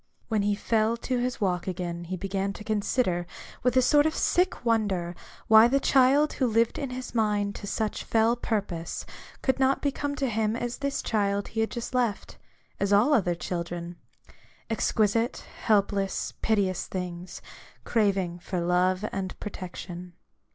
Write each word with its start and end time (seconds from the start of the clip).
When 0.29 0.41
he 0.41 0.55
fell 0.55 0.97
to 0.97 1.19
his 1.19 1.39
walk 1.39 1.67
again, 1.67 2.05
he 2.05 2.17
began 2.17 2.53
to 2.53 2.63
consider, 2.63 3.27
with 3.61 3.77
a 3.77 3.83
sort 3.83 4.07
of 4.07 4.15
sick 4.15 4.65
wonder, 4.65 5.13
why 5.47 5.67
the 5.67 5.79
child 5.79 6.33
who 6.33 6.47
lived 6.47 6.79
in 6.79 6.89
his 6.89 7.11
rnind 7.11 7.53
to 7.57 7.67
such 7.67 8.03
fell 8.03 8.35
purpose, 8.35 9.05
could 9.43 9.59
not 9.59 9.79
become 9.79 10.15
to 10.15 10.27
him 10.27 10.55
as 10.55 10.79
this 10.79 11.03
child 11.03 11.49
he 11.49 11.59
had 11.59 11.69
just 11.69 11.93
left: 11.93 12.39
as 12.79 12.91
all 12.91 13.13
other 13.13 13.35
children,— 13.35 13.95
exquisite, 14.71 15.45
helpless, 15.65 16.33
piteous 16.41 16.87
things, 16.87 17.39
craving 17.83 18.39
for 18.39 18.59
love 18.59 19.05
and 19.11 19.39
protection. 19.39 20.13